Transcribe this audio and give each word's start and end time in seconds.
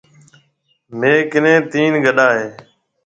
ميه 0.99 1.15
ڪنَي 1.31 1.53
تين 1.71 1.91
گڏا 2.05 2.27
هيَ۔ 2.37 2.47